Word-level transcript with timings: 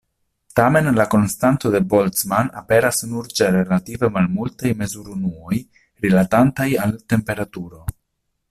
Tamen 0.59 0.87
la 0.99 1.03
konstanto 1.13 1.69
de 1.75 1.81
Boltzmann 1.91 2.49
aperas 2.63 3.03
nur 3.11 3.29
ĉe 3.41 3.51
relative 3.57 4.11
malmultaj 4.17 4.73
mezurunuoj 4.83 5.63
rilatantaj 6.07 6.71
al 6.87 7.01
temperaturo. 7.15 7.87